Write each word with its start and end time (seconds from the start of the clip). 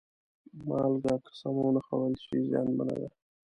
مالګه 0.67 1.15
که 1.23 1.31
سمه 1.39 1.61
ونه 1.65 1.81
خوړل 1.85 2.15
شي، 2.23 2.37
زیانمنه 2.49 2.95
ده. 3.01 3.09